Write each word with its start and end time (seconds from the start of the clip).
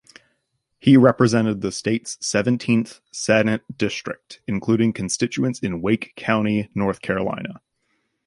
He 0.79 0.97
represented 0.97 1.61
the 1.61 1.71
state's 1.71 2.17
seventeenth 2.25 3.01
Senate 3.11 3.61
district, 3.77 4.41
including 4.47 4.93
constituents 4.93 5.59
in 5.59 5.79
Wake 5.79 6.13
County, 6.15 6.69
North 6.73 7.03
Carolina. 7.03 7.61